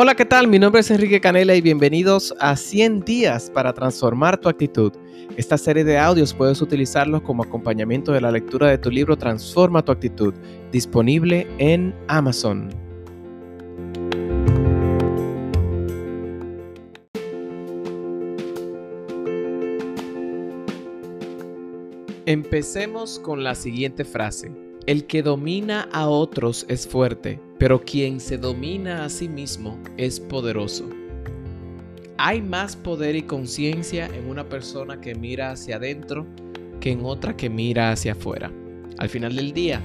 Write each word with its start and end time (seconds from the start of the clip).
Hola, 0.00 0.14
¿qué 0.14 0.24
tal? 0.24 0.46
Mi 0.46 0.60
nombre 0.60 0.80
es 0.80 0.92
Enrique 0.92 1.20
Canela 1.20 1.56
y 1.56 1.60
bienvenidos 1.60 2.32
a 2.38 2.54
100 2.54 3.00
días 3.00 3.50
para 3.50 3.72
transformar 3.72 4.38
tu 4.38 4.48
actitud. 4.48 4.92
Esta 5.36 5.58
serie 5.58 5.82
de 5.82 5.98
audios 5.98 6.32
puedes 6.32 6.62
utilizarlos 6.62 7.22
como 7.22 7.42
acompañamiento 7.42 8.12
de 8.12 8.20
la 8.20 8.30
lectura 8.30 8.68
de 8.68 8.78
tu 8.78 8.92
libro 8.92 9.16
Transforma 9.16 9.84
tu 9.84 9.90
actitud, 9.90 10.32
disponible 10.70 11.48
en 11.58 11.92
Amazon. 12.06 12.68
Empecemos 22.24 23.18
con 23.18 23.42
la 23.42 23.56
siguiente 23.56 24.04
frase. 24.04 24.67
El 24.88 25.04
que 25.04 25.22
domina 25.22 25.86
a 25.92 26.08
otros 26.08 26.64
es 26.70 26.88
fuerte, 26.88 27.38
pero 27.58 27.82
quien 27.82 28.20
se 28.20 28.38
domina 28.38 29.04
a 29.04 29.10
sí 29.10 29.28
mismo 29.28 29.78
es 29.98 30.18
poderoso. 30.18 30.88
Hay 32.16 32.40
más 32.40 32.74
poder 32.74 33.14
y 33.14 33.20
conciencia 33.20 34.06
en 34.06 34.30
una 34.30 34.48
persona 34.48 34.98
que 34.98 35.14
mira 35.14 35.50
hacia 35.50 35.76
adentro 35.76 36.26
que 36.80 36.92
en 36.92 37.04
otra 37.04 37.36
que 37.36 37.50
mira 37.50 37.92
hacia 37.92 38.12
afuera. 38.12 38.50
Al 38.96 39.10
final 39.10 39.36
del 39.36 39.52
día, 39.52 39.82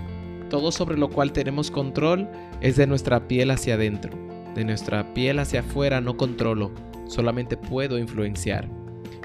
todo 0.50 0.72
sobre 0.72 0.98
lo 0.98 1.10
cual 1.10 1.34
tenemos 1.34 1.70
control 1.70 2.30
es 2.62 2.78
de 2.78 2.88
nuestra 2.88 3.28
piel 3.28 3.52
hacia 3.52 3.74
adentro. 3.74 4.18
De 4.56 4.64
nuestra 4.64 5.14
piel 5.14 5.40
hacia 5.40 5.60
afuera 5.60 6.00
no 6.00 6.16
controlo, 6.16 6.72
solamente 7.08 7.58
puedo 7.58 8.00
influenciar. 8.00 8.70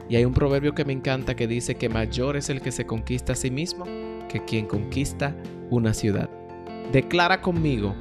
Y 0.09 0.17
hay 0.17 0.25
un 0.25 0.35
proverbio 0.35 0.75
que 0.75 0.85
me 0.85 0.93
encanta 0.93 1.37
que 1.37 1.47
dice 1.47 1.77
que 1.77 1.89
mayor 1.89 2.37
es 2.37 2.51
el 2.51 2.63
que 2.63 2.73
se 2.73 2.85
conquista 2.85 3.35
a 3.35 3.37
sí 3.37 3.53
mismo 3.53 4.08
que 4.29 4.45
quien 4.45 4.67
conquista 4.67 5.35
una 5.71 5.95
ciudad. 5.95 6.29
Declara 6.93 7.41
conmigo, 7.41 7.95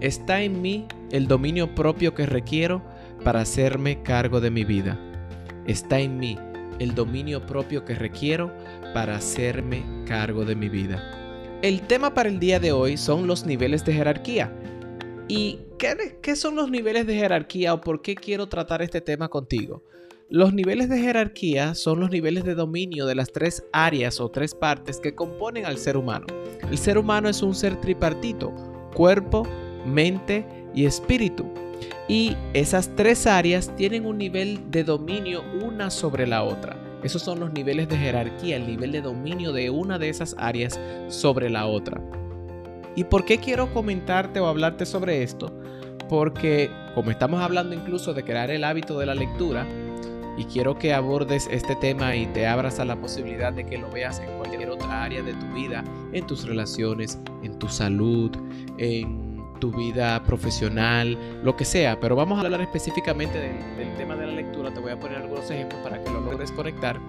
está 0.00 0.42
en 0.42 0.62
mí 0.62 0.86
el 1.10 1.26
dominio 1.26 1.74
propio 1.74 2.14
que 2.14 2.26
requiero 2.26 2.82
para 3.24 3.40
hacerme 3.40 4.02
cargo 4.02 4.40
de 4.40 4.50
mi 4.50 4.64
vida. 4.64 4.98
Está 5.66 5.98
en 5.98 6.18
mí 6.18 6.38
el 6.78 6.94
dominio 6.94 7.44
propio 7.46 7.84
que 7.84 7.94
requiero 7.94 8.52
para 8.94 9.16
hacerme 9.16 9.82
cargo 10.06 10.44
de 10.44 10.54
mi 10.54 10.68
vida. 10.68 11.58
El 11.62 11.80
tema 11.82 12.14
para 12.14 12.28
el 12.28 12.38
día 12.38 12.60
de 12.60 12.72
hoy 12.72 12.96
son 12.96 13.26
los 13.26 13.46
niveles 13.46 13.84
de 13.84 13.94
jerarquía. 13.94 14.52
¿Y 15.28 15.60
qué, 15.78 16.18
qué 16.22 16.36
son 16.36 16.54
los 16.54 16.70
niveles 16.70 17.06
de 17.06 17.14
jerarquía 17.14 17.74
o 17.74 17.80
por 17.80 18.02
qué 18.02 18.14
quiero 18.14 18.48
tratar 18.48 18.82
este 18.82 19.00
tema 19.00 19.28
contigo? 19.28 19.82
Los 20.28 20.52
niveles 20.52 20.88
de 20.88 20.98
jerarquía 20.98 21.76
son 21.76 22.00
los 22.00 22.10
niveles 22.10 22.42
de 22.42 22.56
dominio 22.56 23.06
de 23.06 23.14
las 23.14 23.30
tres 23.30 23.62
áreas 23.72 24.18
o 24.18 24.28
tres 24.28 24.56
partes 24.56 24.98
que 24.98 25.14
componen 25.14 25.64
al 25.66 25.78
ser 25.78 25.96
humano. 25.96 26.26
El 26.68 26.78
ser 26.78 26.98
humano 26.98 27.28
es 27.28 27.42
un 27.42 27.54
ser 27.54 27.80
tripartito, 27.80 28.52
cuerpo, 28.92 29.44
mente 29.86 30.44
y 30.74 30.84
espíritu. 30.84 31.46
Y 32.08 32.36
esas 32.54 32.90
tres 32.96 33.28
áreas 33.28 33.70
tienen 33.76 34.04
un 34.04 34.18
nivel 34.18 34.68
de 34.68 34.82
dominio 34.82 35.44
una 35.62 35.90
sobre 35.90 36.26
la 36.26 36.42
otra. 36.42 36.76
Esos 37.04 37.22
son 37.22 37.38
los 37.38 37.52
niveles 37.52 37.88
de 37.88 37.96
jerarquía, 37.96 38.56
el 38.56 38.66
nivel 38.66 38.90
de 38.90 39.02
dominio 39.02 39.52
de 39.52 39.70
una 39.70 39.96
de 39.96 40.08
esas 40.08 40.34
áreas 40.38 40.80
sobre 41.06 41.50
la 41.50 41.66
otra. 41.66 42.02
¿Y 42.96 43.04
por 43.04 43.24
qué 43.24 43.38
quiero 43.38 43.72
comentarte 43.72 44.40
o 44.40 44.48
hablarte 44.48 44.86
sobre 44.86 45.22
esto? 45.22 45.56
Porque 46.08 46.68
como 46.96 47.12
estamos 47.12 47.40
hablando 47.40 47.76
incluso 47.76 48.12
de 48.12 48.24
crear 48.24 48.50
el 48.50 48.64
hábito 48.64 48.98
de 48.98 49.06
la 49.06 49.14
lectura, 49.14 49.64
y 50.36 50.44
quiero 50.44 50.78
que 50.78 50.92
abordes 50.92 51.48
este 51.50 51.74
tema 51.76 52.14
y 52.14 52.26
te 52.26 52.46
abras 52.46 52.78
a 52.78 52.84
la 52.84 52.96
posibilidad 52.96 53.52
de 53.52 53.64
que 53.64 53.78
lo 53.78 53.90
veas 53.90 54.20
en 54.20 54.36
cualquier 54.36 54.70
otra 54.70 55.04
área 55.04 55.22
de 55.22 55.34
tu 55.34 55.46
vida, 55.54 55.84
en 56.12 56.26
tus 56.26 56.44
relaciones, 56.46 57.18
en 57.42 57.58
tu 57.58 57.68
salud, 57.68 58.30
en 58.78 59.26
tu 59.60 59.72
vida 59.72 60.22
profesional, 60.24 61.16
lo 61.42 61.56
que 61.56 61.64
sea. 61.64 61.98
Pero 61.98 62.16
vamos 62.16 62.38
a 62.38 62.42
hablar 62.42 62.60
específicamente 62.60 63.38
del, 63.38 63.96
tema 63.96 64.14
de 64.16 64.26
la 64.26 64.32
lectura. 64.32 64.72
Te 64.72 64.80
voy 64.80 64.92
a 64.92 65.00
poner 65.00 65.18
algunos 65.18 65.50
ejemplos 65.50 65.80
para 65.82 66.02
que 66.02 66.10
lo 66.10 66.20
logres 66.20 66.52
conectar. 66.52 67.00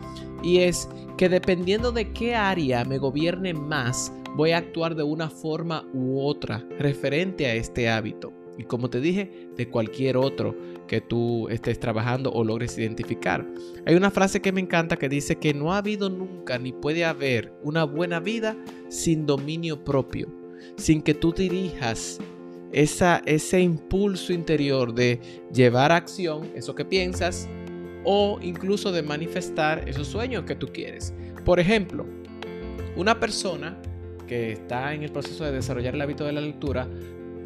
Y 0.43 0.59
es 0.59 0.89
que 1.17 1.27
dependiendo 1.27 1.91
de 1.91 2.11
qué 2.13 2.35
área 2.35 2.85
me 2.85 2.97
gobierne 2.97 3.53
más, 3.53 4.13
voy 4.35 4.51
a 4.51 4.57
actuar 4.57 4.95
de 4.95 5.03
una 5.03 5.29
forma 5.29 5.85
u 5.93 6.21
otra 6.21 6.63
referente 6.79 7.47
a 7.47 7.55
este 7.55 7.89
hábito 7.89 8.31
y 8.57 8.63
como 8.63 8.89
te 8.89 8.99
dije, 8.99 9.49
de 9.55 9.69
cualquier 9.69 10.17
otro 10.17 10.55
que 10.87 11.01
tú 11.01 11.47
estés 11.49 11.79
trabajando 11.79 12.31
o 12.31 12.43
logres 12.43 12.77
identificar. 12.77 13.45
Hay 13.85 13.95
una 13.95 14.11
frase 14.11 14.41
que 14.41 14.51
me 14.51 14.61
encanta 14.61 14.97
que 14.97 15.09
dice 15.09 15.35
que 15.35 15.53
no 15.53 15.73
ha 15.73 15.77
habido 15.77 16.09
nunca 16.09 16.57
ni 16.57 16.71
puede 16.71 17.05
haber 17.05 17.53
una 17.63 17.83
buena 17.83 18.19
vida 18.19 18.57
sin 18.89 19.25
dominio 19.25 19.83
propio, 19.83 20.27
sin 20.77 21.01
que 21.01 21.13
tú 21.13 21.33
dirijas 21.33 22.19
ese 22.71 23.61
impulso 23.61 24.33
interior 24.33 24.93
de 24.93 25.19
llevar 25.53 25.91
a 25.91 25.95
acción 25.95 26.49
eso 26.55 26.75
que 26.75 26.85
piensas 26.85 27.47
o 28.03 28.39
incluso 28.41 28.91
de 28.91 29.01
manifestar 29.01 29.87
esos 29.87 30.07
sueños 30.07 30.43
que 30.45 30.55
tú 30.55 30.67
quieres. 30.67 31.13
Por 31.45 31.59
ejemplo, 31.59 32.05
una 32.95 33.19
persona 33.19 33.77
que 34.27 34.53
está 34.53 34.93
en 34.93 35.03
el 35.03 35.11
proceso 35.11 35.45
de 35.45 35.53
desarrollar 35.53 35.95
el 35.95 36.01
hábito 36.01 36.25
de 36.25 36.33
la 36.33 36.41
lectura 36.41 36.87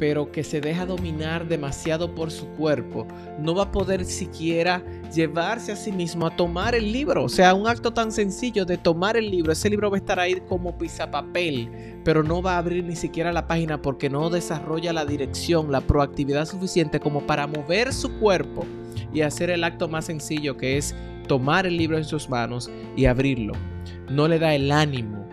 pero 0.02 0.32
que 0.32 0.42
se 0.42 0.60
deja 0.60 0.84
dominar 0.84 1.46
demasiado 1.46 2.12
por 2.12 2.32
su 2.32 2.48
cuerpo, 2.56 3.06
no 3.38 3.54
va 3.54 3.62
a 3.62 3.70
poder 3.70 4.04
siquiera 4.04 4.82
llevarse 5.14 5.70
a 5.70 5.76
sí 5.76 5.92
mismo 5.92 6.26
a 6.26 6.34
tomar 6.34 6.74
el 6.74 6.90
libro. 6.90 7.22
O 7.22 7.28
sea, 7.28 7.54
un 7.54 7.68
acto 7.68 7.92
tan 7.92 8.10
sencillo 8.10 8.64
de 8.64 8.78
tomar 8.78 9.16
el 9.16 9.30
libro. 9.30 9.52
Ese 9.52 9.70
libro 9.70 9.92
va 9.92 9.96
a 9.96 10.00
estar 10.00 10.18
ahí 10.18 10.42
como 10.48 10.76
papel, 11.08 12.00
pero 12.02 12.24
no 12.24 12.42
va 12.42 12.54
a 12.54 12.58
abrir 12.58 12.82
ni 12.82 12.96
siquiera 12.96 13.32
la 13.32 13.46
página 13.46 13.80
porque 13.80 14.10
no 14.10 14.28
desarrolla 14.28 14.92
la 14.92 15.04
dirección, 15.04 15.70
la 15.70 15.80
proactividad 15.80 16.46
suficiente 16.46 16.98
como 16.98 17.24
para 17.24 17.46
mover 17.46 17.92
su 17.92 18.18
cuerpo 18.18 18.66
y 19.14 19.20
hacer 19.20 19.50
el 19.50 19.62
acto 19.62 19.86
más 19.86 20.06
sencillo 20.06 20.56
que 20.56 20.78
es 20.78 20.96
tomar 21.28 21.64
el 21.64 21.76
libro 21.76 21.96
en 21.96 22.04
sus 22.04 22.28
manos 22.28 22.72
y 22.96 23.04
abrirlo. 23.04 23.52
No 24.10 24.26
le 24.26 24.40
da 24.40 24.52
el 24.52 24.72
ánimo, 24.72 25.28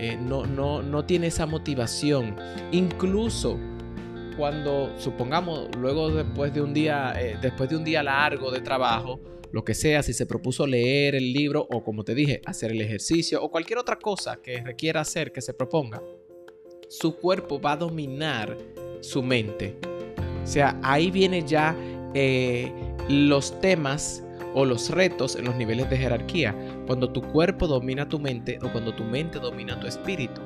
eh, 0.00 0.18
no, 0.20 0.46
no, 0.46 0.82
no 0.82 1.04
tiene 1.04 1.28
esa 1.28 1.46
motivación. 1.46 2.34
Incluso 2.72 3.56
cuando, 4.40 4.90
supongamos, 4.96 5.68
luego 5.76 6.08
después 6.08 6.54
de 6.54 6.62
un 6.62 6.72
día, 6.72 7.12
eh, 7.20 7.36
después 7.42 7.68
de 7.68 7.76
un 7.76 7.84
día 7.84 8.02
largo 8.02 8.50
de 8.50 8.62
trabajo, 8.62 9.20
lo 9.52 9.66
que 9.66 9.74
sea, 9.74 10.02
si 10.02 10.14
se 10.14 10.24
propuso 10.24 10.66
leer 10.66 11.14
el 11.14 11.30
libro 11.34 11.66
o 11.70 11.84
como 11.84 12.04
te 12.04 12.14
dije, 12.14 12.40
hacer 12.46 12.70
el 12.70 12.80
ejercicio 12.80 13.42
o 13.42 13.50
cualquier 13.50 13.78
otra 13.78 13.96
cosa 13.96 14.40
que 14.40 14.62
requiera 14.62 15.02
hacer, 15.02 15.30
que 15.30 15.42
se 15.42 15.52
proponga, 15.52 16.02
su 16.88 17.16
cuerpo 17.16 17.60
va 17.60 17.72
a 17.72 17.76
dominar 17.76 18.56
su 19.02 19.22
mente. 19.22 19.76
O 20.42 20.46
sea, 20.46 20.80
ahí 20.82 21.10
viene 21.10 21.44
ya 21.46 21.76
eh, 22.14 22.72
los 23.10 23.60
temas 23.60 24.24
o 24.54 24.64
los 24.64 24.88
retos 24.88 25.36
en 25.36 25.44
los 25.44 25.54
niveles 25.56 25.90
de 25.90 25.98
jerarquía, 25.98 26.56
cuando 26.86 27.12
tu 27.12 27.20
cuerpo 27.20 27.66
domina 27.66 28.08
tu 28.08 28.18
mente 28.18 28.58
o 28.62 28.72
cuando 28.72 28.94
tu 28.94 29.04
mente 29.04 29.38
domina 29.38 29.78
tu 29.78 29.86
espíritu. 29.86 30.40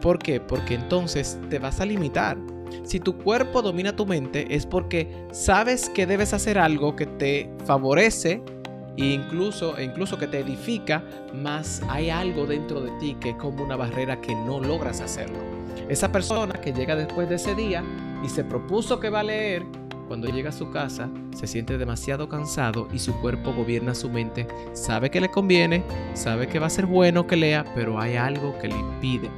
¿Por 0.00 0.20
qué? 0.20 0.38
Porque 0.38 0.74
entonces 0.74 1.36
te 1.50 1.58
vas 1.58 1.80
a 1.80 1.84
limitar. 1.84 2.38
Si 2.82 3.00
tu 3.00 3.16
cuerpo 3.16 3.62
domina 3.62 3.94
tu 3.94 4.06
mente 4.06 4.54
es 4.54 4.66
porque 4.66 5.10
sabes 5.32 5.88
que 5.90 6.06
debes 6.06 6.32
hacer 6.32 6.58
algo 6.58 6.96
que 6.96 7.06
te 7.06 7.50
favorece 7.64 8.42
e 8.96 9.06
incluso, 9.06 9.76
e 9.78 9.84
incluso 9.84 10.18
que 10.18 10.26
te 10.26 10.40
edifica, 10.40 11.02
más 11.34 11.82
hay 11.88 12.10
algo 12.10 12.46
dentro 12.46 12.80
de 12.80 12.90
ti 12.98 13.16
que 13.20 13.30
es 13.30 13.36
como 13.36 13.64
una 13.64 13.76
barrera 13.76 14.20
que 14.20 14.34
no 14.34 14.60
logras 14.60 15.00
hacerlo. 15.00 15.38
Esa 15.88 16.12
persona 16.12 16.54
que 16.60 16.72
llega 16.72 16.96
después 16.96 17.28
de 17.28 17.36
ese 17.36 17.54
día 17.54 17.82
y 18.24 18.28
se 18.28 18.44
propuso 18.44 19.00
que 19.00 19.10
va 19.10 19.20
a 19.20 19.24
leer, 19.24 19.64
cuando 20.10 20.26
llega 20.28 20.48
a 20.48 20.52
su 20.52 20.72
casa 20.72 21.08
se 21.36 21.46
siente 21.46 21.78
demasiado 21.78 22.28
cansado 22.28 22.88
y 22.92 22.98
su 22.98 23.14
cuerpo 23.20 23.54
gobierna 23.54 23.94
su 23.94 24.10
mente, 24.10 24.48
sabe 24.72 25.08
que 25.08 25.20
le 25.20 25.30
conviene, 25.30 25.84
sabe 26.14 26.48
que 26.48 26.58
va 26.58 26.66
a 26.66 26.70
ser 26.70 26.86
bueno 26.86 27.28
que 27.28 27.36
lea, 27.36 27.64
pero 27.76 28.00
hay 28.00 28.16
algo 28.16 28.58
que 28.58 28.66
le 28.66 28.76
impide. 28.76 29.30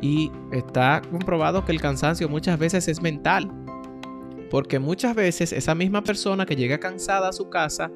Y 0.00 0.30
está 0.52 1.02
comprobado 1.10 1.64
que 1.64 1.72
el 1.72 1.80
cansancio 1.80 2.28
muchas 2.28 2.58
veces 2.58 2.88
es 2.88 3.00
mental. 3.02 3.50
Porque 4.50 4.78
muchas 4.78 5.14
veces 5.14 5.52
esa 5.52 5.74
misma 5.74 6.02
persona 6.02 6.46
que 6.46 6.56
llega 6.56 6.78
cansada 6.78 7.28
a 7.28 7.32
su 7.32 7.48
casa, 7.48 7.90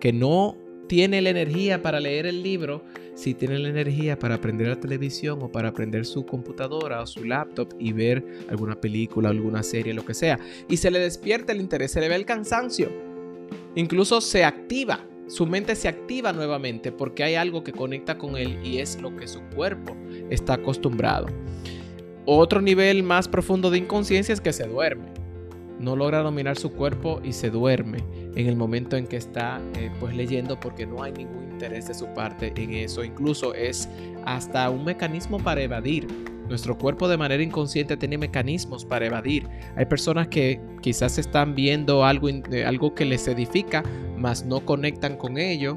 que 0.00 0.12
no 0.12 0.56
tiene 0.88 1.20
la 1.20 1.30
energía 1.30 1.82
para 1.82 2.00
leer 2.00 2.26
el 2.26 2.42
libro, 2.42 2.82
si 3.14 3.34
tiene 3.34 3.58
la 3.58 3.68
energía 3.68 4.18
para 4.18 4.36
aprender 4.36 4.68
la 4.68 4.80
televisión 4.80 5.40
o 5.42 5.52
para 5.52 5.68
aprender 5.68 6.06
su 6.06 6.24
computadora 6.24 7.02
o 7.02 7.06
su 7.06 7.24
laptop 7.24 7.74
y 7.78 7.92
ver 7.92 8.24
alguna 8.48 8.80
película, 8.80 9.28
alguna 9.28 9.62
serie, 9.62 9.92
lo 9.92 10.04
que 10.04 10.14
sea. 10.14 10.38
Y 10.68 10.78
se 10.78 10.90
le 10.90 10.98
despierta 10.98 11.52
el 11.52 11.60
interés, 11.60 11.92
se 11.92 12.00
le 12.00 12.08
ve 12.08 12.14
el 12.14 12.24
cansancio. 12.24 12.90
Incluso 13.74 14.20
se 14.20 14.44
activa 14.44 15.04
su 15.28 15.46
mente 15.46 15.76
se 15.76 15.88
activa 15.88 16.32
nuevamente 16.32 16.90
porque 16.90 17.22
hay 17.22 17.34
algo 17.34 17.62
que 17.62 17.72
conecta 17.72 18.18
con 18.18 18.36
él 18.36 18.58
y 18.64 18.78
es 18.78 19.00
lo 19.00 19.14
que 19.16 19.28
su 19.28 19.40
cuerpo 19.54 19.96
está 20.30 20.54
acostumbrado. 20.54 21.26
Otro 22.24 22.60
nivel 22.60 23.02
más 23.02 23.28
profundo 23.28 23.70
de 23.70 23.78
inconsciencia 23.78 24.32
es 24.32 24.40
que 24.40 24.52
se 24.52 24.66
duerme. 24.66 25.06
No 25.78 25.94
logra 25.94 26.22
dominar 26.22 26.56
su 26.58 26.72
cuerpo 26.72 27.20
y 27.22 27.32
se 27.32 27.50
duerme 27.50 27.98
en 28.34 28.48
el 28.48 28.56
momento 28.56 28.96
en 28.96 29.06
que 29.06 29.16
está 29.16 29.60
eh, 29.78 29.90
pues 30.00 30.16
leyendo 30.16 30.58
porque 30.58 30.86
no 30.86 31.02
hay 31.02 31.12
ningún 31.12 31.44
interés 31.52 31.86
de 31.86 31.94
su 31.94 32.06
parte 32.14 32.52
en 32.56 32.74
eso. 32.74 33.04
Incluso 33.04 33.54
es 33.54 33.88
hasta 34.24 34.68
un 34.70 34.84
mecanismo 34.84 35.38
para 35.38 35.62
evadir 35.62 36.06
Nuestro 36.48 36.78
cuerpo 36.78 37.08
de 37.08 37.18
manera 37.18 37.42
inconsciente 37.42 37.96
tiene 37.96 38.16
mecanismos 38.16 38.84
para 38.84 39.06
evadir. 39.06 39.46
Hay 39.76 39.84
personas 39.84 40.28
que 40.28 40.60
quizás 40.80 41.18
están 41.18 41.54
viendo 41.54 42.04
algo, 42.04 42.28
eh, 42.28 42.64
algo 42.64 42.94
que 42.94 43.04
les 43.04 43.28
edifica, 43.28 43.82
mas 44.18 44.44
no 44.44 44.60
conectan 44.60 45.16
con 45.16 45.38
ello 45.38 45.76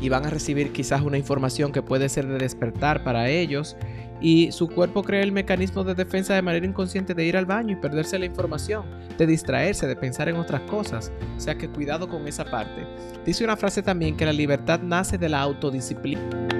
y 0.00 0.08
van 0.08 0.26
a 0.26 0.30
recibir 0.30 0.72
quizás 0.72 1.02
una 1.02 1.18
información 1.18 1.72
que 1.72 1.82
puede 1.82 2.08
ser 2.08 2.26
de 2.26 2.38
despertar 2.38 3.04
para 3.04 3.28
ellos 3.28 3.76
y 4.20 4.52
su 4.52 4.68
cuerpo 4.68 5.02
crea 5.02 5.22
el 5.22 5.32
mecanismo 5.32 5.84
de 5.84 5.94
defensa 5.94 6.34
de 6.34 6.42
manera 6.42 6.66
inconsciente 6.66 7.14
de 7.14 7.24
ir 7.24 7.36
al 7.36 7.46
baño 7.46 7.72
y 7.72 7.76
perderse 7.76 8.18
la 8.18 8.24
información, 8.24 8.84
de 9.18 9.26
distraerse, 9.26 9.86
de 9.86 9.96
pensar 9.96 10.28
en 10.28 10.36
otras 10.36 10.62
cosas. 10.62 11.12
O 11.36 11.40
sea 11.40 11.56
que 11.56 11.68
cuidado 11.68 12.08
con 12.08 12.26
esa 12.26 12.44
parte. 12.44 12.86
Dice 13.26 13.44
una 13.44 13.56
frase 13.56 13.82
también 13.82 14.16
que 14.16 14.24
la 14.24 14.32
libertad 14.32 14.80
nace 14.80 15.18
de 15.18 15.28
la 15.28 15.40
autodisciplina. 15.40 16.53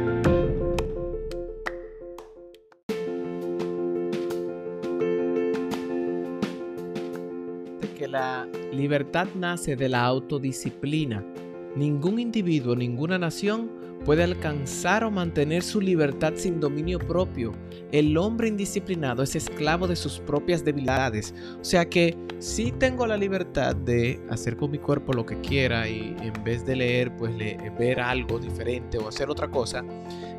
Libertad 8.85 9.29
nace 9.35 9.77
de 9.77 9.89
la 9.89 10.05
autodisciplina. 10.05 11.25
Ningún 11.75 12.19
individuo, 12.19 12.77
ninguna 12.77 13.19
nación 13.19 13.71
puede 14.05 14.23
alcanzar 14.23 15.05
o 15.05 15.11
mantener 15.11 15.63
su 15.63 15.81
libertad 15.81 16.35
sin 16.37 16.61
dominio 16.61 16.99
propio. 16.99 17.53
El 17.93 18.15
hombre 18.19 18.49
indisciplinado 18.49 19.23
es 19.23 19.37
esclavo 19.37 19.89
de 19.89 19.97
sus 19.97 20.21
propias 20.21 20.63
debilidades. 20.63 21.35
O 21.59 21.65
sea 21.65 21.89
que 21.89 22.15
sí 22.41 22.75
tengo 22.79 23.07
la 23.07 23.17
libertad 23.17 23.75
de 23.75 24.21
hacer 24.29 24.59
con 24.59 24.71
mi 24.71 24.79
cuerpo 24.79 25.15
lo 25.15 25.25
que 25.25 25.41
quiera 25.41 25.89
y 25.89 26.15
en 26.21 26.45
vez 26.45 26.67
de 26.67 26.77
leer, 26.77 27.17
pues 27.17 27.35
ver 27.79 28.01
algo 28.01 28.39
diferente 28.39 28.99
o 28.99 29.09
hacer 29.09 29.31
otra 29.31 29.51
cosa. 29.51 29.83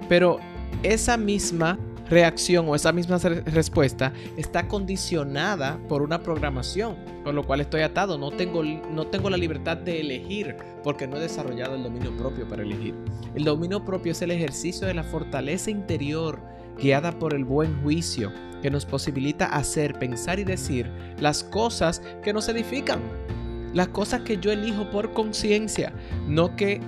Pero 0.07 0.37
esa 0.83 1.17
misma 1.17 1.79
reacción 2.09 2.67
o 2.67 2.75
esa 2.75 2.91
misma 2.91 3.17
respuesta 3.17 4.13
está 4.37 4.67
condicionada 4.67 5.79
por 5.87 6.01
una 6.01 6.19
programación, 6.19 6.95
por 7.23 7.33
lo 7.33 7.43
cual 7.43 7.61
estoy 7.61 7.81
atado, 7.81 8.17
no 8.17 8.31
tengo, 8.31 8.63
no 8.63 9.07
tengo 9.07 9.29
la 9.29 9.37
libertad 9.37 9.77
de 9.77 10.01
elegir 10.01 10.55
porque 10.83 11.07
no 11.07 11.17
he 11.17 11.21
desarrollado 11.21 11.75
el 11.75 11.83
dominio 11.83 12.15
propio 12.15 12.47
para 12.47 12.63
elegir. 12.63 12.95
El 13.33 13.43
dominio 13.43 13.83
propio 13.83 14.11
es 14.11 14.21
el 14.21 14.31
ejercicio 14.31 14.87
de 14.87 14.93
la 14.93 15.03
fortaleza 15.03 15.71
interior 15.71 16.39
guiada 16.77 17.11
por 17.11 17.33
el 17.33 17.45
buen 17.45 17.81
juicio 17.81 18.31
que 18.61 18.69
nos 18.69 18.85
posibilita 18.85 19.45
hacer, 19.45 19.97
pensar 19.97 20.39
y 20.39 20.43
decir 20.43 20.91
las 21.19 21.43
cosas 21.43 22.01
que 22.23 22.33
nos 22.33 22.49
edifican, 22.49 22.99
las 23.73 23.89
cosas 23.89 24.21
que 24.21 24.37
yo 24.37 24.51
elijo 24.51 24.89
por 24.89 25.13
conciencia, 25.13 25.93
no 26.27 26.55
que 26.55 26.81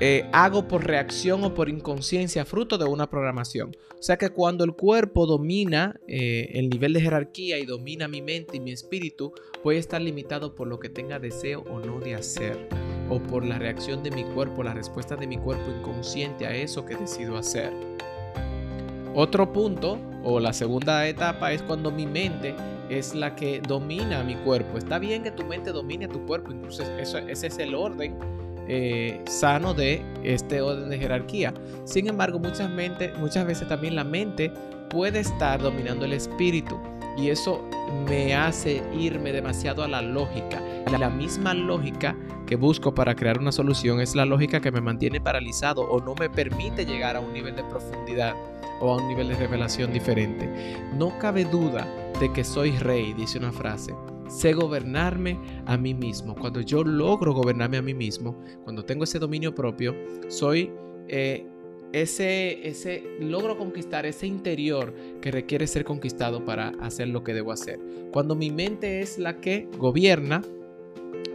eh, 0.00 0.28
hago 0.32 0.68
por 0.68 0.86
reacción 0.86 1.42
o 1.44 1.54
por 1.54 1.68
inconsciencia, 1.68 2.44
fruto 2.44 2.76
de 2.76 2.84
una 2.84 3.08
programación. 3.08 3.76
O 3.98 4.02
sea 4.02 4.18
que 4.18 4.28
cuando 4.28 4.62
el 4.64 4.74
cuerpo 4.74 5.26
domina 5.26 5.98
eh, 6.06 6.50
el 6.52 6.68
nivel 6.68 6.92
de 6.92 7.00
jerarquía 7.00 7.58
y 7.58 7.64
domina 7.64 8.06
mi 8.06 8.20
mente 8.20 8.58
y 8.58 8.60
mi 8.60 8.72
espíritu, 8.72 9.32
voy 9.64 9.76
a 9.76 9.78
estar 9.78 10.02
limitado 10.02 10.54
por 10.54 10.68
lo 10.68 10.78
que 10.78 10.90
tenga 10.90 11.18
deseo 11.18 11.62
o 11.70 11.80
no 11.80 11.98
de 12.00 12.14
hacer, 12.14 12.68
o 13.08 13.20
por 13.20 13.44
la 13.44 13.58
reacción 13.58 14.02
de 14.02 14.10
mi 14.10 14.24
cuerpo, 14.24 14.62
la 14.62 14.74
respuesta 14.74 15.16
de 15.16 15.26
mi 15.26 15.38
cuerpo 15.38 15.70
inconsciente 15.70 16.46
a 16.46 16.54
eso 16.54 16.84
que 16.84 16.96
decido 16.96 17.38
hacer. 17.38 17.72
Otro 19.14 19.50
punto, 19.50 19.98
o 20.24 20.40
la 20.40 20.52
segunda 20.52 21.08
etapa, 21.08 21.52
es 21.52 21.62
cuando 21.62 21.90
mi 21.90 22.06
mente 22.06 22.54
es 22.90 23.14
la 23.14 23.34
que 23.34 23.62
domina 23.66 24.22
mi 24.22 24.34
cuerpo. 24.36 24.76
Está 24.76 24.98
bien 24.98 25.22
que 25.22 25.30
tu 25.30 25.42
mente 25.44 25.72
domine 25.72 26.04
a 26.04 26.08
tu 26.08 26.26
cuerpo, 26.26 26.52
incluso 26.52 26.82
ese 26.98 27.46
es 27.46 27.58
el 27.58 27.74
orden 27.74 28.14
eh, 28.68 29.20
sano 29.26 29.74
de 29.74 30.02
este 30.22 30.60
orden 30.60 30.88
de 30.88 30.98
jerarquía. 30.98 31.54
Sin 31.84 32.08
embargo, 32.08 32.38
muchas, 32.38 32.70
muchas 33.18 33.46
veces 33.46 33.68
también 33.68 33.94
la 33.94 34.04
mente 34.04 34.52
puede 34.90 35.20
estar 35.20 35.60
dominando 35.60 36.04
el 36.04 36.12
espíritu 36.12 36.78
y 37.16 37.30
eso 37.30 37.62
me 38.08 38.34
hace 38.34 38.82
irme 38.98 39.32
demasiado 39.32 39.82
a 39.82 39.88
la 39.88 40.02
lógica. 40.02 40.60
La 40.98 41.10
misma 41.10 41.54
lógica 41.54 42.16
que 42.46 42.56
busco 42.56 42.94
para 42.94 43.14
crear 43.14 43.38
una 43.38 43.52
solución 43.52 44.00
es 44.00 44.14
la 44.14 44.24
lógica 44.24 44.60
que 44.60 44.70
me 44.70 44.80
mantiene 44.80 45.20
paralizado 45.20 45.82
o 45.82 46.00
no 46.00 46.14
me 46.14 46.30
permite 46.30 46.86
llegar 46.86 47.16
a 47.16 47.20
un 47.20 47.32
nivel 47.32 47.56
de 47.56 47.64
profundidad 47.64 48.34
o 48.80 48.92
a 48.92 48.96
un 48.96 49.08
nivel 49.08 49.28
de 49.28 49.34
revelación 49.34 49.92
diferente. 49.92 50.48
No 50.94 51.18
cabe 51.18 51.44
duda 51.44 51.86
de 52.20 52.32
que 52.32 52.44
soy 52.44 52.70
rey, 52.78 53.12
dice 53.14 53.38
una 53.38 53.52
frase 53.52 53.94
sé 54.28 54.52
gobernarme 54.52 55.38
a 55.66 55.76
mí 55.76 55.94
mismo. 55.94 56.34
Cuando 56.34 56.60
yo 56.60 56.84
logro 56.84 57.32
gobernarme 57.32 57.76
a 57.76 57.82
mí 57.82 57.94
mismo, 57.94 58.38
cuando 58.64 58.84
tengo 58.84 59.04
ese 59.04 59.18
dominio 59.18 59.54
propio, 59.54 59.94
soy 60.28 60.70
eh, 61.08 61.46
ese, 61.92 62.66
ese, 62.66 63.02
logro 63.20 63.56
conquistar 63.56 64.06
ese 64.06 64.26
interior 64.26 64.92
que 65.20 65.30
requiere 65.30 65.66
ser 65.66 65.84
conquistado 65.84 66.44
para 66.44 66.68
hacer 66.80 67.08
lo 67.08 67.22
que 67.22 67.32
debo 67.32 67.52
hacer. 67.52 67.78
Cuando 68.12 68.34
mi 68.34 68.50
mente 68.50 69.00
es 69.00 69.18
la 69.18 69.40
que 69.40 69.68
gobierna, 69.78 70.42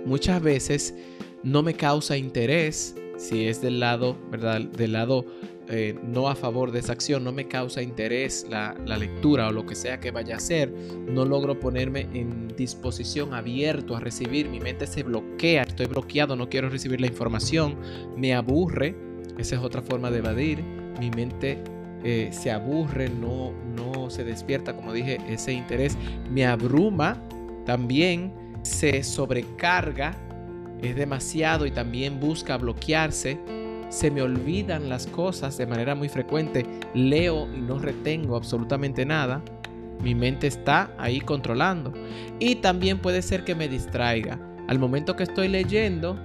muchas 0.05 0.41
veces 0.41 0.95
no 1.43 1.63
me 1.63 1.73
causa 1.73 2.17
interés 2.17 2.95
si 3.17 3.47
es 3.47 3.61
del 3.61 3.79
lado, 3.79 4.17
¿verdad? 4.29 4.61
Del 4.61 4.93
lado 4.93 5.25
eh, 5.73 5.97
no 6.03 6.27
a 6.27 6.35
favor 6.35 6.73
de 6.73 6.79
esa 6.79 6.91
acción, 6.91 7.23
no 7.23 7.31
me 7.31 7.47
causa 7.47 7.81
interés 7.81 8.45
la, 8.49 8.73
lectura 8.97 9.47
o 9.47 9.51
lo 9.53 9.65
que 9.65 9.73
sea 9.73 10.01
que 10.01 10.11
vaya 10.11 10.33
a 10.33 10.37
hacer, 10.37 10.69
no 11.07 11.23
logro 11.23 11.57
ponerme 11.61 12.09
en 12.13 12.49
disposición 12.49 13.33
abierto 13.33 13.95
a 13.95 14.01
recibir, 14.01 14.49
mi 14.49 14.59
mente 14.59 14.85
se 14.85 15.03
bloquea, 15.03 15.63
estoy 15.63 15.85
bloqueado, 15.85 16.35
no 16.35 16.49
quiero 16.49 16.69
recibir 16.69 16.99
la 16.99 17.07
información, 17.07 17.77
me 18.17 18.33
aburre, 18.33 18.97
esa 19.37 19.55
es 19.55 19.61
otra 19.61 19.81
forma 19.81 20.11
de 20.11 20.17
evadir, 20.17 20.61
mi 20.99 21.09
mente 21.09 21.63
eh, 22.03 22.27
se 22.33 22.51
aburre, 22.51 23.09
no, 23.09 23.53
no 23.53 24.09
se 24.09 24.25
despierta, 24.25 24.75
como 24.75 24.91
dije, 24.91 25.19
ese 25.29 25.53
interés, 25.53 25.97
me 26.29 26.45
abruma, 26.45 27.23
también 27.65 28.33
se 28.63 29.03
sobrecarga, 29.03 30.17
es 30.81 30.97
demasiado 30.97 31.65
y 31.65 31.71
también 31.71 32.19
busca 32.19 32.57
bloquearse 32.57 33.39
se 33.91 34.09
me 34.09 34.21
olvidan 34.21 34.87
las 34.87 35.05
cosas 35.05 35.57
de 35.57 35.67
manera 35.67 35.95
muy 35.95 36.07
frecuente, 36.07 36.65
leo 36.93 37.45
y 37.53 37.59
no 37.59 37.77
retengo 37.77 38.37
absolutamente 38.37 39.05
nada, 39.05 39.43
mi 40.01 40.15
mente 40.15 40.47
está 40.47 40.95
ahí 40.97 41.19
controlando. 41.19 41.91
Y 42.39 42.55
también 42.55 42.99
puede 42.99 43.21
ser 43.21 43.43
que 43.43 43.53
me 43.53 43.67
distraiga. 43.67 44.39
Al 44.69 44.79
momento 44.79 45.17
que 45.17 45.23
estoy 45.23 45.49
leyendo, 45.49 46.17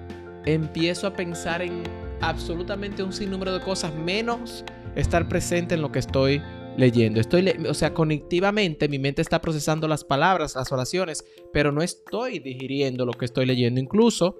empiezo 0.44 1.08
a 1.08 1.14
pensar 1.14 1.60
en 1.60 1.82
absolutamente 2.20 3.02
un 3.02 3.12
sinnúmero 3.12 3.52
de 3.52 3.60
cosas, 3.60 3.92
menos 3.94 4.64
estar 4.94 5.28
presente 5.28 5.74
en 5.74 5.82
lo 5.82 5.90
que 5.90 5.98
estoy 5.98 6.40
leyendo. 6.76 7.20
Estoy, 7.20 7.48
o 7.68 7.74
sea, 7.74 7.92
cognitivamente 7.92 8.88
mi 8.88 9.00
mente 9.00 9.22
está 9.22 9.40
procesando 9.40 9.88
las 9.88 10.04
palabras, 10.04 10.54
las 10.54 10.70
oraciones, 10.70 11.24
pero 11.52 11.72
no 11.72 11.82
estoy 11.82 12.38
digiriendo 12.38 13.04
lo 13.04 13.12
que 13.12 13.24
estoy 13.24 13.44
leyendo. 13.44 13.80
Incluso 13.80 14.36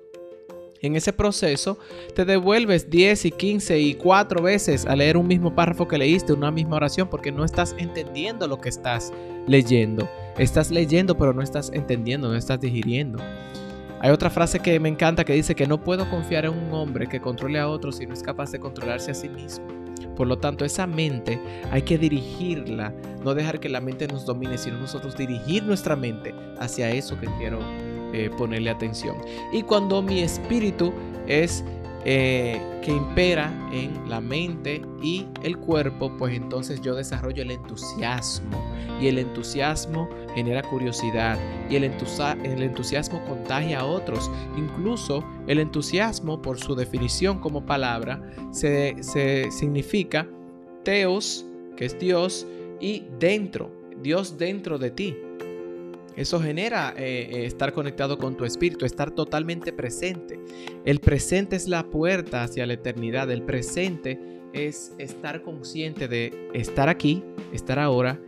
en 0.83 0.97
ese 0.97 1.13
proceso 1.13 1.79
te 2.15 2.25
devuelves 2.25 2.91
10 2.91 3.25
y 3.27 3.31
15 3.31 3.79
y 3.79 3.95
4 3.95 4.43
veces 4.43 4.87
a 4.87 4.97
leer 4.97 5.17
un 5.17 5.27
mismo 5.27 5.55
párrafo 5.55 5.89
que 5.89 5.99
leíste, 5.99 6.33
una 6.33 6.51
misma 6.51 6.77
oración, 6.77 7.09
porque 7.09 7.33
no 7.33 7.45
estás 7.45 7.75
entendiendo 7.79 8.47
lo 8.47 8.61
que 8.61 8.69
estás 8.69 9.13
leyendo. 9.47 10.09
Estás 10.39 10.71
leyendo 10.71 11.17
pero 11.17 11.33
no 11.33 11.43
estás 11.43 11.71
entendiendo, 11.73 12.29
no 12.29 12.37
estás 12.37 12.61
digiriendo. 12.61 13.19
Hay 14.01 14.11
otra 14.11 14.29
frase 14.29 14.61
que 14.61 14.79
me 14.79 14.91
encanta 14.91 15.25
que 15.25 15.33
dice 15.33 15.55
que 15.55 15.67
no 15.67 15.83
puedo 15.83 16.09
confiar 16.11 16.45
en 16.45 16.53
un 16.53 16.73
hombre 16.73 17.07
que 17.07 17.21
controle 17.21 17.59
a 17.59 17.69
otros 17.69 17.97
si 17.97 18.07
no 18.07 18.13
es 18.13 18.23
capaz 18.23 18.51
de 18.51 18.61
controlarse 18.61 19.11
a 19.11 19.15
sí 19.15 19.29
mismo. 19.29 19.67
Por 20.15 20.27
lo 20.27 20.39
tanto, 20.39 20.65
esa 20.65 20.87
mente 20.87 21.41
hay 21.71 21.83
que 21.83 21.99
dirigirla, 21.99 22.95
no 23.23 23.35
dejar 23.35 23.61
que 23.61 23.69
la 23.69 23.81
mente 23.81 24.07
nos 24.07 24.25
domine, 24.25 24.59
sino 24.59 24.79
nosotros 24.79 25.17
dirigir 25.17 25.63
nuestra 25.63 25.97
mente 25.97 26.35
hacia 26.59 26.91
eso 26.91 27.19
que 27.19 27.27
quiero 27.39 27.59
eh, 28.13 28.31
ponerle 28.37 28.71
atención. 28.71 29.17
Y 29.53 29.63
cuando 29.63 30.03
mi 30.03 30.21
espíritu 30.21 30.93
es 31.27 31.65
eh, 32.05 32.61
que 32.83 32.93
impera 32.93 33.53
en 33.73 34.09
la 34.09 34.21
mente 34.21 34.81
y 35.03 35.27
el 35.43 35.59
cuerpo, 35.59 36.13
pues 36.17 36.37
entonces 36.37 36.81
yo 36.81 36.95
desarrollo 36.95 37.43
el 37.43 37.51
entusiasmo. 37.51 38.63
Y 39.01 39.09
el 39.09 39.19
entusiasmo 39.19 40.09
genera 40.35 40.63
curiosidad. 40.63 41.37
Y 41.69 41.77
el, 41.77 41.85
entusiasmo 41.85 43.25
contagia 43.25 43.81
a 43.81 43.85
otros. 43.85 44.31
Incluso 44.57 45.25
el 45.49 45.59
entusiasmo, 45.59 46.41
por 46.41 46.59
su 46.59 46.77
definición 46.77 47.41
como 47.41 47.67
palabra, 47.67 48.23
se 48.53 48.95
significa 49.51 50.29
teos, 50.85 51.45
que 51.77 51.87
es 51.87 51.99
Dios, 51.99 52.47
y 52.81 53.03
dentro, 53.19 53.71
Dios 54.01 54.39
dentro 54.39 54.79
de 54.79 54.91
ti. 54.93 55.17
Eso 56.17 56.41
genera 56.41 56.95
eh, 56.97 57.29
eh, 57.31 57.45
estar 57.45 57.75
conectado 57.75 58.17
con 58.17 58.37
tu 58.37 58.47
espíritu, 58.47 58.87
estar 58.87 59.11
totalmente 59.11 59.73
presente. 59.73 60.41
El 60.87 60.99
presente 61.01 61.57
es 61.57 61.69
la 61.69 61.91
puerta 61.91 62.43
hacia 62.43 62.67
la 62.67 62.73
eternidad. 62.73 63.31
El 63.31 63.43
presente 63.43 64.19
es 64.55 64.95
estar 64.99 65.43
consciente 65.43 66.09
de 66.09 66.49
estar 66.55 66.89
aquí, 66.89 67.23
estar 67.53 67.79
ahora, 67.79 68.19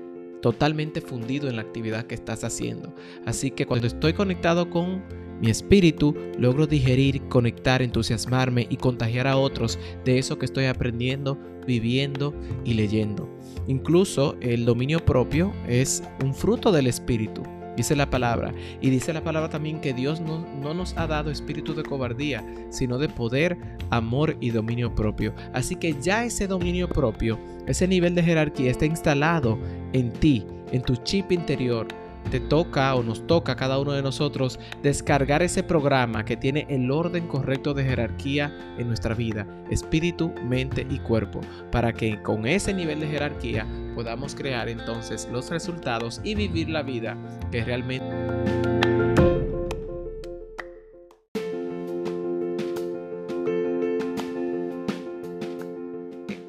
totalmente 0.43 1.01
fundido 1.01 1.49
en 1.49 1.57
la 1.57 1.63
actividad 1.63 2.07
que 2.07 2.15
estás 2.15 2.45
haciendo. 2.45 2.95
Así 3.25 3.51
que 3.51 3.67
cuando 3.67 3.87
estoy 3.87 4.13
conectado 4.13 4.69
con 4.69 5.03
mi 5.41 5.51
espíritu, 5.51 6.15
logro 6.37 6.67
digerir, 6.67 7.23
conectar, 7.29 7.81
entusiasmarme 7.81 8.67
y 8.69 8.77
contagiar 8.77 9.27
a 9.27 9.39
otros 9.39 9.79
de 10.05 10.19
eso 10.19 10.39
que 10.39 10.45
estoy 10.45 10.67
aprendiendo, 10.67 11.39
viviendo 11.67 12.35
y 12.65 12.75
leyendo. 12.75 13.29
Incluso 13.67 14.37
el 14.41 14.67
dominio 14.67 15.03
propio 15.05 15.53
es 15.67 16.03
un 16.23 16.35
fruto 16.35 16.71
del 16.71 16.87
espíritu 16.89 17.43
dice 17.79 17.95
la 17.95 18.11
palabra. 18.11 18.53
Y 18.81 18.91
dice 18.91 19.13
la 19.13 19.23
palabra 19.23 19.49
también 19.49 19.81
que 19.81 19.95
Dios 19.95 20.21
no, 20.21 20.45
no, 20.61 20.75
nos 20.75 20.97
ha 20.99 21.07
dado 21.07 21.31
espíritu 21.31 21.75
de 21.75 21.85
cobardía, 21.85 22.45
sino 22.71 22.99
de 22.99 23.09
poder, 23.09 23.57
amor 23.91 24.37
y 24.41 24.51
dominio 24.51 24.95
propio. 24.95 25.33
Así 25.55 25.77
que 25.77 25.95
ya 26.01 26.25
ese 26.25 26.49
dominio 26.49 26.89
propio, 26.89 27.39
ese 27.67 27.87
nivel 27.87 28.17
de 28.17 28.25
jerarquía 28.25 28.71
está 28.71 28.85
instalado 28.85 29.59
en 29.93 30.13
ti, 30.13 30.45
en 30.73 30.83
tu 30.83 30.97
chip 30.97 31.31
interior 31.31 31.87
te 32.29 32.41
toca 32.41 32.95
o 32.95 33.03
nos 33.03 33.27
toca 33.27 33.53
a 33.53 33.57
cada 33.57 33.79
uno 33.79 33.93
de 33.93 34.03
nosotros 34.03 34.59
descargar 34.83 35.43
ese 35.43 35.63
programa 35.63 36.25
que 36.25 36.37
tiene 36.37 36.67
el 36.69 36.91
orden 36.91 37.27
correcto 37.27 37.75
de 37.75 37.85
jerarquía 37.85 38.55
en 38.79 38.89
nuestra 38.89 39.15
vida, 39.15 39.47
espíritu, 39.71 40.33
mente 40.45 40.87
y 40.89 40.99
cuerpo, 40.99 41.41
para 41.71 41.93
que 41.93 42.23
con 42.23 42.47
ese 42.47 42.73
nivel 42.75 43.01
de 43.01 43.09
jerarquía 43.09 43.67
podamos 43.95 44.35
crear 44.35 44.69
entonces 44.69 45.29
los 45.33 45.51
resultados 45.51 46.21
y 46.23 46.35
vivir 46.35 46.69
la 46.69 46.83
vida 46.83 47.17
que 47.51 47.65
realmente... 47.65 48.78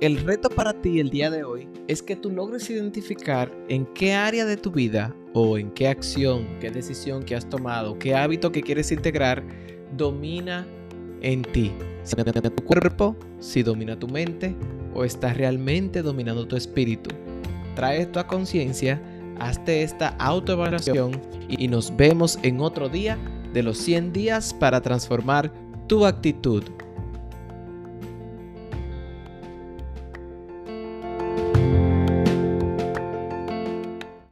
El 0.01 0.17
reto 0.23 0.49
para 0.49 0.71
ti 0.71 1.01
el 1.01 1.09
día 1.09 1.29
de 1.29 1.43
hoy 1.43 1.67
es 1.89 2.01
que 2.01 2.15
tú 2.15 2.31
logres 2.31 2.69
identificar 2.69 3.51
en 3.67 3.85
qué 3.87 4.13
área 4.13 4.45
de 4.45 4.55
tu 4.55 4.71
vida 4.71 5.13
o 5.33 5.57
en 5.57 5.71
qué 5.71 5.89
acción, 5.89 6.47
qué 6.61 6.71
decisión 6.71 7.21
que 7.21 7.35
has 7.35 7.49
tomado, 7.49 7.99
qué 7.99 8.15
hábito 8.15 8.49
que 8.53 8.61
quieres 8.61 8.93
integrar 8.93 9.43
domina 9.97 10.65
en 11.21 11.41
ti. 11.41 11.73
Si 12.03 12.15
domina 12.15 12.49
tu 12.49 12.63
cuerpo, 12.63 13.17
si 13.39 13.61
domina 13.61 13.99
tu 13.99 14.07
mente 14.07 14.55
o 14.93 15.03
estás 15.03 15.35
realmente 15.35 16.01
dominando 16.01 16.47
tu 16.47 16.55
espíritu. 16.55 17.09
Trae 17.75 18.03
esto 18.03 18.21
a 18.21 18.27
conciencia, 18.27 19.01
hazte 19.37 19.83
esta 19.83 20.15
autoevaluación 20.19 21.11
y 21.49 21.67
nos 21.67 21.93
vemos 21.97 22.39
en 22.43 22.61
otro 22.61 22.87
día 22.87 23.17
de 23.51 23.63
los 23.63 23.77
100 23.79 24.13
días 24.13 24.53
para 24.53 24.79
transformar 24.79 25.51
tu 25.87 26.05
actitud 26.05 26.63